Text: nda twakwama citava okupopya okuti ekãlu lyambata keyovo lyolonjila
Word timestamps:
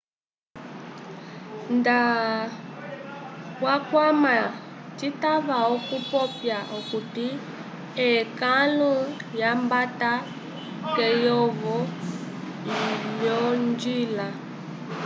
nda 1.75 1.99
twakwama 3.55 4.35
citava 4.97 5.55
okupopya 5.73 6.57
okuti 6.77 7.27
ekãlu 8.09 8.91
lyambata 9.37 10.11
keyovo 10.95 11.75
lyolonjila 13.17 14.27